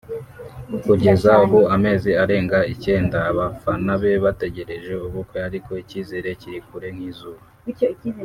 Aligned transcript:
Kugeza 0.85 1.31
ubu 1.45 1.59
amezi 1.75 2.09
arenze 2.23 2.59
icyenda 2.73 3.17
abafana 3.31 3.91
be 4.01 4.11
bategereje 4.25 4.91
ubukwe 5.07 5.37
ariko 5.47 5.71
icyizere 5.83 6.29
kiri 6.41 6.59
kure 6.67 6.89
nk’izuba 6.95 7.43